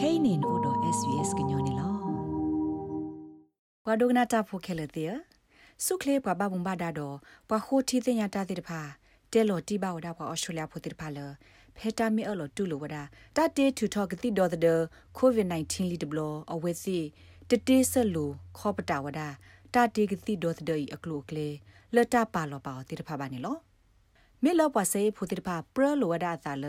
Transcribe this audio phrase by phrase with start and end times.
[0.00, 1.90] kainin odo svs gnyone lo
[3.84, 5.04] kwa dogna ta pho khele te
[5.84, 7.08] su khle pa ba bum ba da do
[7.48, 8.80] pa ho thi te nya ta te ta pha
[9.32, 11.26] te lo ti ba wa da pa australia pho te ta pha lo
[11.76, 13.02] phe ta mi a lo tu lo wa da
[13.36, 14.74] ta te tu tho ka ti do the
[15.18, 16.98] covid 19 li de blo a we si
[17.48, 18.26] te te se lo
[18.58, 19.28] kho pa ta wa da
[19.74, 21.48] ta te ka ti do the i a klo kle
[21.94, 23.52] le ta pa lo pa te ta pha ba ni lo
[24.44, 26.66] မေလောပါစေဖိုတိတပါပရလောဝဒသာလ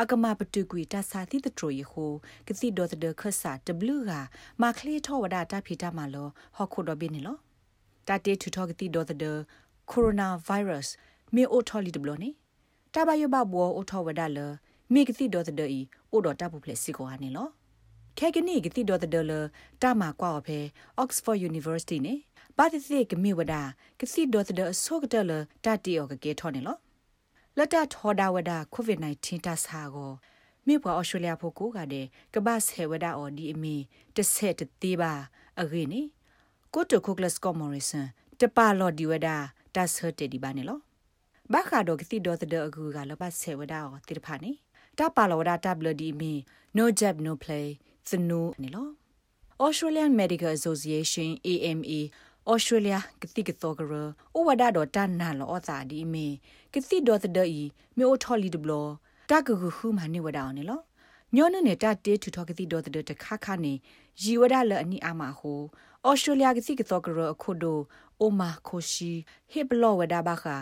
[0.00, 2.12] အကမပတုကွီတဆာတိတထရယဟို
[2.46, 4.12] ကတိဒေါ်တဒခဆာတဘလူက
[4.62, 7.36] မခလီထောဝဒတာဖီတာမလောဟခုဒဘင်းလော
[8.08, 9.24] တတေထူထောကတိဒေါ်တဒ
[9.90, 10.92] ကိုရိုနာဗိုင်းရပ်စ်
[11.34, 12.30] မေအိုထောလီတဘလောနေ
[12.94, 14.38] တဘယဘဘောအိုထောဝဒလ
[14.92, 15.80] မေကတိဒေါ်တဒအီ
[16.12, 17.48] အိုဒေါ်တာပူဖလက်စီကိုဟာနေလော
[18.18, 19.32] ခဲကနီကတိဒေါ်တဒလ
[19.82, 20.58] တာမကွာဖဲ
[21.02, 22.14] Oxford University နေ
[22.56, 23.54] ဘာတိစေကမေဝဒ
[24.00, 25.32] ကတိဒေါ်တဒအစောကတလ
[25.64, 26.78] တတီယောကကေထောနေလော
[27.58, 30.12] လက်တထောဒါဝဒါကိုဗစ် -19 တဆာကို
[30.66, 33.76] မြေပွားအော်စတြေးလျဖို့ကိုကတဲ့ကပတ်ဆဲဝဒါအော်ဒီအမီ
[34.16, 35.12] တစ်ဆက်တေးပါ
[35.60, 36.00] အဂိနေ
[36.74, 38.08] ကိုတိုကိုကလစ်ကောမော်ရီဆန်
[38.40, 39.36] တပါလော်ဒီဝဒါ
[39.74, 40.78] တဆတ်တေဒီပါနေလော
[41.52, 44.52] ဘာခါဒိုကတိဒေါ်တဒအကူကလပတ်ဆဲဝဒါအော်တေဖာနေ
[44.98, 46.32] တပါလော်ဝဒါတဘလဒီမီ
[46.76, 47.66] no jab no play
[48.08, 48.88] သနူနေလော
[49.64, 52.00] Australian Medical Association AMA
[52.50, 53.92] ဩစတြေးလျကတိကသောကရ
[54.36, 56.26] ဩဝဒါတော့တန်နာလောအသာဒီမေ
[56.72, 57.62] ကတိတော့တဒီ
[57.98, 58.72] မြို့ထော်လီဒဘလ
[59.30, 60.80] တကခုခုမနေဝဒါအောင်နေလော
[61.36, 63.72] ညောနနဲ့တတေထူထောကတိတော့တတခခနေ
[64.22, 65.60] ရီဝဒါလအနိအာမဟို
[66.08, 67.78] ဩစတြေးလျကတိကသောကရအခုဒို
[68.20, 69.12] အိုမာခိုရှိ
[69.50, 70.56] ဟေဘလောဝဒါဘခာ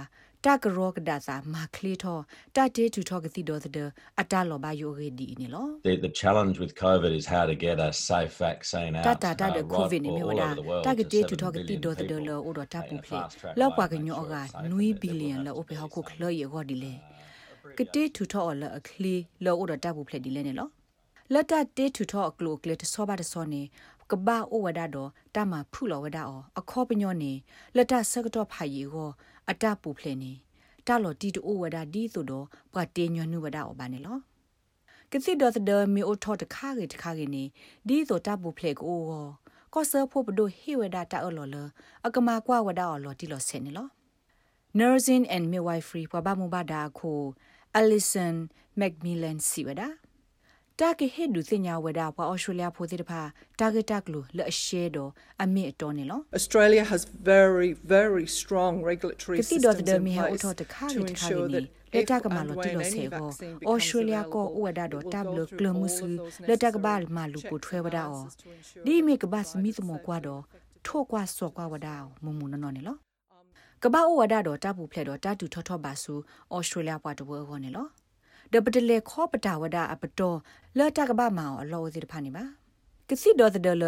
[0.47, 2.19] တကရောကဒါစာမာခလီထော
[2.57, 3.89] တတေတူထောကတိဒေါ်တဲ့
[4.21, 10.01] အတလောဘာယိုဂေဒီနေလော The the challenge with covid is how to get a safe vaccine out တတတတဲ့ covid
[10.05, 10.49] နေမြဝတာ
[10.87, 13.19] တကတေတူထောကတိဒေါ်တဲ့လောအိုတော့တပူဖလေ
[13.61, 14.35] လောက်ပါကညောက
[14.71, 16.93] နွီဘီလီယံလောအိုဖေဟခုခလရေဟောဒီလေ
[17.79, 20.69] ကတေတူထောလအခလီလောအိုတော့တပူဖလေဒီလေနေလော
[21.33, 23.63] လက်တတေတူထောအကလိုကလစ်ဆောပါတဆောနေ
[24.11, 27.33] ကဘာအိုဝဒါတော့တမဖုလောဝဒါအောအခောပညောနေ
[27.77, 29.11] လက်တဆကတော့ဖာရီကို
[29.51, 30.33] အတပူဖလေနေ
[30.87, 34.19] တလော်တီတိုဝဒါဒီဆိုတော့ပကတေညွနုဝဒါအောဘာနေလော
[35.11, 37.45] ကစစ်တော်တဲ့မီအိုထော်တခါကြီးတခါကြီးနေ
[37.89, 39.01] ဒီဆိုတပူဖလေကို
[39.75, 41.57] ကောဆာဖို့ပဒိုဟေဝဒါတာအော်လော်လ
[42.07, 43.89] အကမာကွာဝဒါအော်လော်တီလော်ဆင်နေလော
[44.79, 47.21] Nursing and Midwifery ပပမှုဘာဒါကို
[47.79, 48.35] Alison
[48.81, 49.89] Macmillan စီဝဒါ
[50.81, 53.21] တာကေဟေဒူစညာဝဒါပွားအော်စတြေးလျဖိုတဲ့တဖာ
[53.61, 55.11] တာဂက်တက်လိုလအရှဲတော့
[55.43, 57.03] အမစ်အတော်နေလော Australia has
[57.33, 60.43] very very strong regulatory systems in place
[60.95, 61.65] to ensure that
[61.95, 63.29] လက်တကမလို့တီလို့ဆေကို
[63.69, 66.07] အော်စတြေးလျကိုဝဒါတော့တဘလကလမှုစု
[66.49, 68.27] လက်တကဘာမလူကိုထွဲဝဒါအော်
[68.87, 70.43] ဒီမိကဘတ်မီတမောကွာတော့
[70.87, 72.97] ထို့ကွာစောကွာဝဒါမုံမုံနော်နေလော
[73.83, 76.15] ကဘာဝဒါတော့တပူဖလက်တော့တတူထောထောပါစု
[76.53, 77.87] အော်စတြေးလျပွားတဝဲဟောနေလော
[78.53, 80.39] ဒပတလေခောပတာဝဒအပတော်
[80.79, 82.45] လတကဘာမောင်အလောစီတဖာနေပါ
[83.09, 83.85] ကစီဒေါ်ဒလ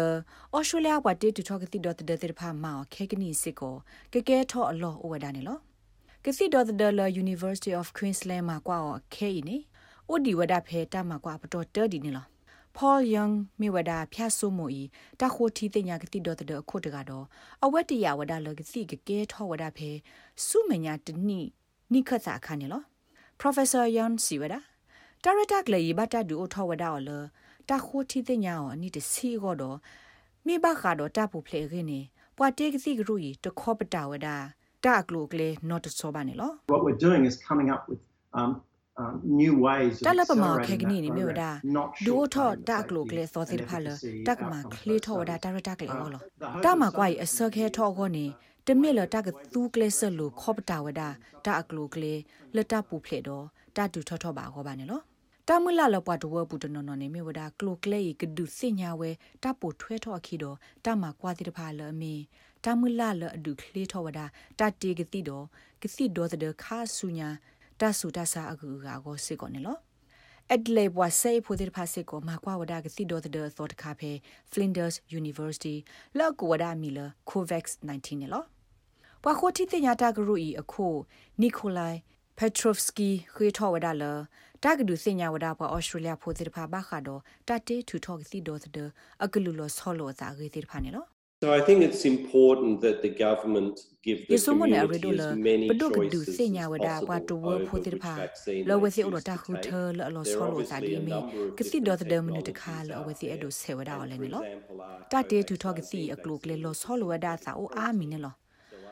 [0.53, 3.75] အော်စတြေးလျဝတ်တေတူထောကစီဒေါ်ဒတေတဖာမောင်ခေကနီစစ်ကို
[4.13, 5.57] ကကဲထောအလောဝဒနေလော
[6.25, 6.69] ကစီဒေါ်ဒ
[6.99, 8.77] လ University of Queensland မှာကွာ
[9.15, 9.57] ခဲနေ
[10.09, 12.25] အိုဒီဝဒဖဲတာမှာကွာပတော်တဲဒီနေလော
[12.77, 14.83] Paul Young မိဝဒဖျာဆုမိုဤ
[15.19, 17.25] တခိုတီတင်ညာကတိတော်တဲ့အခုတကတော့
[17.63, 19.89] အဝတ်တရဝဒလကစီကကဲထောဝဒဖဲ
[20.47, 21.39] စုမညာတနိ
[21.91, 22.83] နိခတ်စာခါနေလော
[23.41, 24.59] Professor Yon Siwada
[25.23, 27.09] Director ကလေးဘတ်တဒူအထောဝဒါော်လ
[27.69, 29.77] တခိုတီတင်ညာအနိတစီကောတော့
[30.45, 31.99] မိဘခါတော့တပူဖလေခင်းနေ
[32.37, 34.35] ပွာတေကစီကရူဤတခောပတာဝဒါ
[34.85, 38.01] တကလိုကလေး not so ပါနေလော What we're doing is coming up with
[38.39, 38.51] um
[39.01, 41.49] um new ways တလပမာခေကနီနေမြေဝဒါ
[42.05, 43.87] ဒူထောတကလိုကလေးစောစီတဖာလ
[44.27, 45.35] တကမာခလီထောဝဒါ
[48.67, 51.01] တာရတာကလေးဟောလောတမကွာအစခဲထောခေါနေတမီလတကသူကလေးဆလူခောပတာဝဒ
[51.45, 52.19] တာအကလူကလေး
[52.55, 55.03] လတပူဖလေတော့တတူထောထောပါဟောပါနေလို့
[55.47, 59.09] တမလလပွားတဝပူတနော်နော်နေမြေဝဒကလုကလေးကဒုစညာဝဲ
[59.43, 62.13] တပူထွဲထောအခီတော့တမကွာတိတဖာလအမီ
[62.65, 64.19] တမလလအဒုကလေးထောဝဒ
[64.59, 65.45] တတေကတိတော့
[65.81, 67.29] ကစီတော့တဲ့ခါဆုညာ
[67.79, 69.79] တဆူတဆာအကူကကိုစစ်ကောနေလို့
[70.51, 74.11] အက်လေဘွာဆေဖိုဒီဖာစေကိုမာကွာဝဒါကစီဒိုတဲ့သောတခါဖေ
[74.51, 75.75] Flinders University
[76.17, 78.52] လောက်ကိုဝဒါမီလာ COVAX 19နေလို့
[79.25, 80.87] ပွာခိုတီတင်ညာတာဂရုဤအခု
[81.41, 81.99] နီကိုလိုက်
[82.37, 84.03] ပက်ထရိုဖစကီခွေထောဝဒါလ
[84.63, 88.89] တာဂဒုစညာဝဒါပွာဩစတြေးလျဖိုဒီဖာဘာခါတော့တတေထူထောကစီဒိုတဲ့
[89.23, 91.07] အကလူလောဆောလောသာဂေဒီဖာနေလို့
[91.43, 96.37] So I think it's important that the government give the community as many choices as
[96.37, 98.13] senya wada kwa to wo pho tir pha
[98.69, 101.17] lo we si o ta khu the lo lo so lo sa di me
[101.57, 104.29] kisi do the minu ta kha lo we si edo se wada o le ni
[104.35, 104.41] lo
[105.11, 107.91] ta te tu tho kisi a klo kle lo so lo wada sa o a
[107.99, 108.31] mi ne lo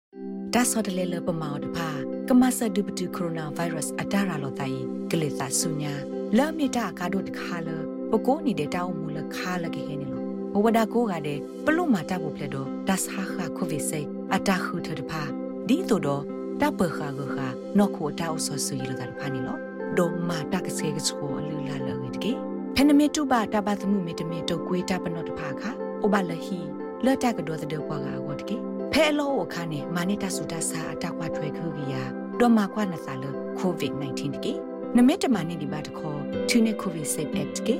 [0.55, 1.89] ဒါဆိုတလေလပမောတဖာ
[2.27, 4.77] ကမဆဒုပတူကိုရိုနာဗိုင်းရပ်စ်အတားရလောတိုင်
[5.11, 5.93] ကလေသာဆုညာ
[6.37, 7.69] လာမီတာကာဒိုတခါလ
[8.11, 10.21] ပကိုးနေတဲ့တောင်းမူလခါလကေဟနေလော
[10.53, 14.01] ဘဝဒါကိုကတဲ့ပလုမာတာဘူးဖလက်တော့ဒတ်ဟာခါကိုဗစ်ဆေ
[14.35, 15.21] အတာခုထတဖာ
[15.67, 16.23] ဒီတို့တော့
[16.61, 17.47] တပ်ပခါကခါ
[17.77, 19.57] နော်ခိုတောက်ဆောဆူရတာဖာနေလော
[19.97, 22.31] ဒိုမာတကစေကစကိုအလူလာလငေတကေ
[22.75, 25.69] ဖနမေတုပါတပါသမှုမေတမေတုတ်ကွေးတပနောတဖာခါ
[26.01, 26.59] အိုဘလဟီ
[27.05, 28.55] လော်တကဒေါ်တဲ့ဘွားကဝတ်ကေ
[28.91, 32.03] ဖဲလောဝခါနေမာနေတာစုတာစာအတက်ကွာထွဲခူကီယာ
[32.39, 33.25] ဒေါ်မာကွာနစာလ
[33.59, 34.53] ကိုဗစ် -19 တကေ
[34.97, 36.19] နမေတမနေဒီဘတ်ခေါ်
[36.49, 37.75] သူနေကိုဗစ်ဆေးက်တကေ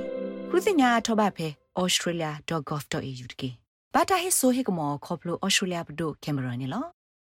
[0.50, 1.46] ခုစညာထောဘဖဲ
[1.80, 3.50] australia.gov.au တကေ
[3.94, 6.84] ဘာတာဟိဆိုဟိကမောခေါပလို australia ဘဒိုကင်မရာနေလော